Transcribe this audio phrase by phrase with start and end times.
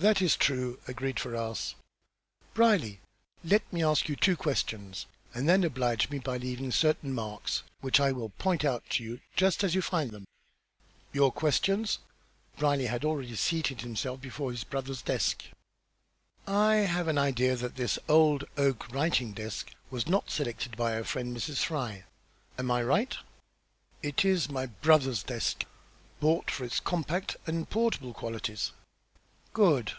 [0.00, 1.74] "That is true," agreed Ferrars.
[2.54, 3.00] "Brierly,
[3.42, 8.12] let me ask two questions, and then oblige me by leaving certain marks, which I
[8.12, 10.28] will point out to you, just as you find them."
[11.12, 11.98] "Your questions."
[12.58, 15.42] Brierly had already seated himself before his brother's desk.
[16.46, 21.02] "I have an idea that this old oak writing desk was not selected by our
[21.02, 21.64] friend, Mrs.
[21.64, 22.04] Fry.
[22.56, 23.16] Am I right?"
[24.00, 25.64] "It is my brother's desk;
[26.20, 28.70] bought for its compact and portable qualities."
[29.54, 29.92] "Good!